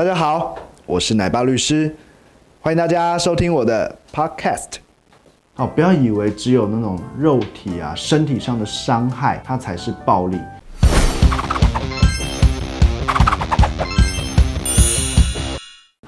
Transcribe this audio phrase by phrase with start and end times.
[0.00, 0.56] 大家好，
[0.86, 1.94] 我是奶爸律师，
[2.62, 4.76] 欢迎大家收听我的 podcast。
[5.56, 10.38] 哦，不要以为只有那种肉体啊、身体上的伤害，它才是暴力。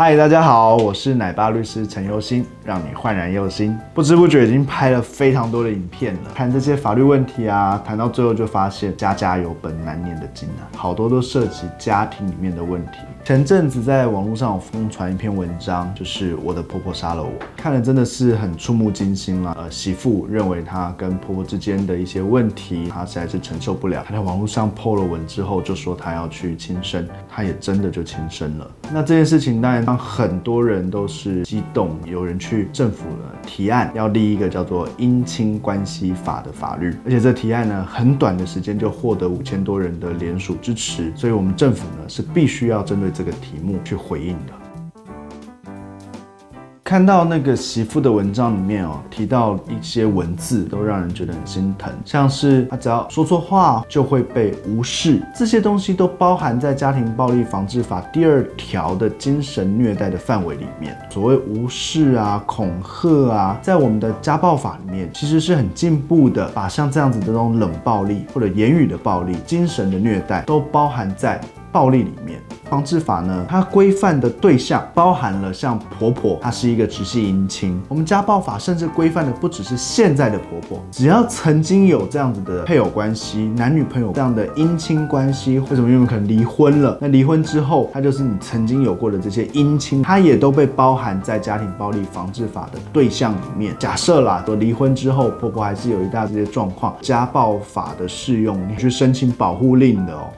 [0.00, 3.76] 嗨，大家好，我是奶爸律师陈佑新，让你焕然又新。
[3.92, 12.98] 不知不觉已经拍了非常多的影片了，谈这些法律问题啊，谈到最后就发现家家有本难念的经啊，好多都涉及家庭里面的问题。
[13.24, 19.52] 前阵子在网络上有疯传一篇文章，就是我的婆婆杀了我，看了真的是很触目惊心了。
[19.58, 24.04] 呃，媳妇认为她跟婆婆之间的一些问题，她实在是承受不了。
[24.06, 28.70] 她在网络上 po 了文之后，就说她要去轻生，她也真的就轻生了。
[28.92, 43.08] 那这件事情当然让很多人都是激动，有人去政府呢提案要立一个叫做姻亲关系法的法律，而且这提案呢很短的时间就获得五千多人的联署支持，所以我们政府呢是必须要针对。
[43.18, 44.67] 这个题目去回应的。
[46.88, 60.96] 看到那个媳妇的文章里面哦，提到一些文字都让人觉得很心疼，像是他只要说错话就会被无视，这些东西都包含在家庭暴力防治法第二条的精神虐待的范围里面。
[61.10, 71.38] 所谓无视啊、恐吓啊，在我们的家暴法里面其实是很进步的，把像这样子的这种冷暴力或者言语的暴力、精神的虐待都包含在
[71.70, 72.40] 暴力里面。
[72.68, 77.80] 防治法呢，它规范的对象包含了像婆婆，她是一个直系姻亲。
[77.88, 86.98] 我们家暴法甚至规范的不只是现在的婆婆，只要曾经有这样子的配偶关系、男女朋友这样的姻亲关系，为什么因为可能离婚了？
[87.00, 93.74] 那离婚之后，它就是你曾经有过的这些姻亲，它也都被包含在家庭暴力防治法的对象里面。
[93.78, 100.28] 假设啦，说离婚之后，婆婆还是有一大这些状况，家暴法的适用，你去申请保护令的哦。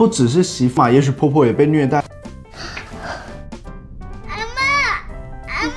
[0.00, 2.02] 不只是媳妇啊，也许婆婆也被虐待。
[4.28, 4.64] 阿妈，
[5.46, 5.72] 阿妈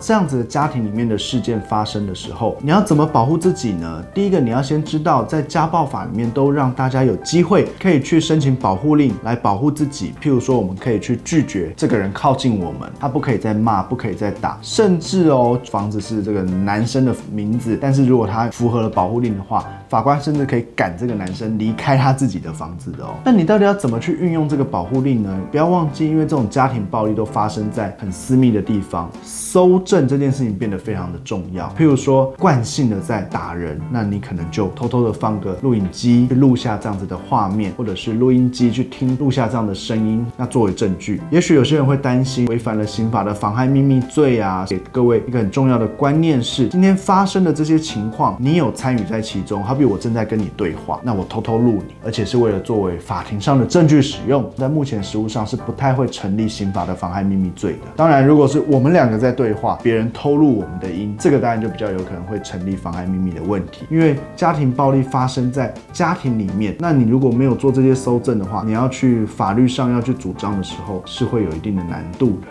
[0.00, 4.00] 这样子的家庭里面的事件发生的时候，你要怎么保护自己呢？
[4.14, 10.14] 第一个，你要先知道，在家暴法里面都让大家有机会可以去申请保护令来保护自己。
[10.22, 23.10] 譬如说，我们可以去拒绝这个人靠近我们，他不可以再骂，不可以再打，甚至哦，房子是这个男生的名字，但是如果他符合了保护令的话，法官甚至可以赶这个男生离开他自己的房子的哦。
[23.22, 25.38] 那你到底要怎么去运用这个保护令呢？
[25.50, 29.82] 不要忘记，因为这种家庭暴力都发生在很私密的地方，搜。
[29.84, 31.68] 证这件事情变得非常的重要。
[31.76, 41.20] 譬如说，惯性的在打人，那你可能就偷偷的放个录影机去录下这样子的画面，或者是录音机去听录下这样的声音，那作为证据。
[41.32, 44.64] 也许有些人会担心违反了刑法的妨害秘密罪啊。
[44.68, 49.60] 给各位一个很重要的观念是，今天发生的这些情况，你有参与在其中。
[49.64, 57.78] 好比我正在跟你对话，那我偷偷录你，而且是为了作为法庭上的证据使用，在目前实务上是不太会成立刑法的妨害秘密罪的。
[57.96, 59.78] 当然，如果是我们两个在对话。
[59.82, 63.84] 别人偷录我们的音，这个当然就比较有可能会成立妨碍秘密的问题。
[63.90, 72.48] 因为家庭暴力发生在家庭里面，那你如果没有做这些搜证的话，你要去法律上要去主张的时候，是会有一定的难度的。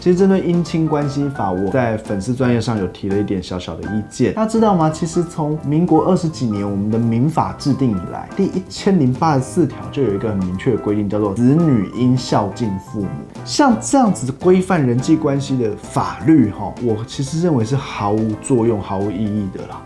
[0.00, 4.32] 其实针对姻亲关系法，我在粉丝专业上有提了一点小小的意见。
[4.32, 4.88] 大家知道吗？
[4.88, 13.08] 其实从民国二十几年我们的民法制定以来，第一千零八十四条就有一个很明确的规定，叫做子女应孝敬父母。
[13.44, 19.82] 像这样子规范人际关系的法律，哈，我其实认为是毫无作用、毫无意义的啦。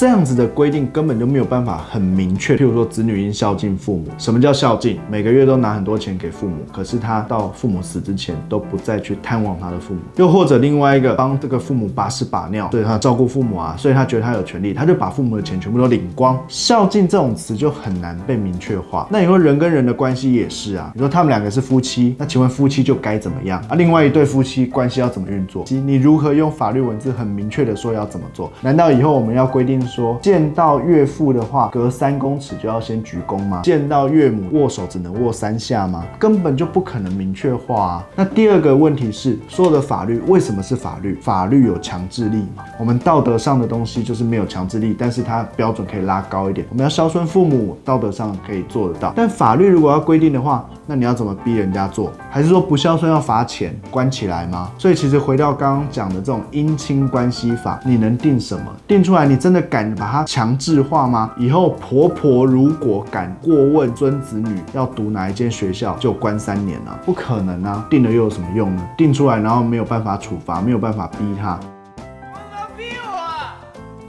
[0.00, 2.56] 这样子的规定根本就没有办法很明确。
[2.56, 4.98] 譬如说，子女应孝敬父母，什么叫孝敬？
[5.10, 10.00] 每个月都拿很多钱给父母，可是他到父母死之前都不再去探望他的父母。
[10.16, 16.42] 又或者另外一个，帮这个父母把屎把尿，对他照顾父母啊，所以他觉得他有权利，他就把父母的钱全部都领光。
[16.48, 19.06] 孝敬这种词就很难被明确化。
[19.10, 23.76] 那你说人跟人的关系也是啊，你说他们两个是夫妻，那请问夫妻就该怎么样啊？
[23.76, 25.62] 另外一对夫妻关系要怎么运作？
[25.68, 28.50] 你如何用法律文字很明确的说要怎么做？
[28.62, 29.78] 难道以后我们要规定？
[29.90, 33.60] 说见到岳父的话，隔三公尺就要先鞠躬吗？
[33.64, 36.04] 见到岳母握手只能握三下吗？
[36.18, 38.06] 根本就不可能明确化啊。
[38.14, 41.18] 那第二个问题是，所有的法律为什么是法律？
[41.20, 42.64] 法律有强制力吗？
[42.78, 46.66] 我们道德上的东西就是没有强制力，但是它标准可以拉高一点。
[46.70, 49.12] 我们要孝顺父母，道德上可以做得到。
[49.16, 52.12] 但法律如果要规定的话，那你要怎么逼人家做？
[52.30, 54.70] 还是说不孝顺要罚钱关起来吗？
[54.78, 58.64] 所以其实回到刚刚讲的这种姻亲关系法，你能定什么？
[58.86, 59.60] 定出来你真的？
[59.80, 61.30] 敢把它强制化吗？
[61.38, 67.86] 以后婆婆如果敢过问孙子女要读哪一间学校，就关三年了，不可能啊！
[67.88, 68.86] 定了又有什么用呢？
[68.98, 71.58] 定出来然后没有办法处罚，没有办法逼他。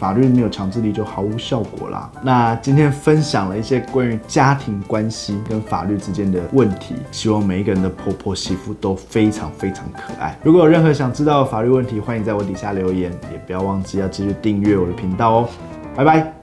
[0.01, 2.09] 法律没有强制力就毫无效果啦。
[2.23, 10.35] 那今天分享了一些关于家庭关系跟法律之间的问题，希望每一个人的婆婆媳妇都非常非常可爱。
[10.43, 15.49] 如果有任何想知道的法律问题，欢迎在我底下留言，也不要忘记要继续订阅我的频道哦。
[15.95, 16.40] 拜拜。